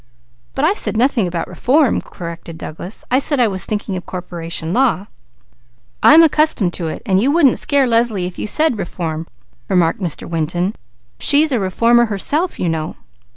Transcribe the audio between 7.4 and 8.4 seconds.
scare Leslie if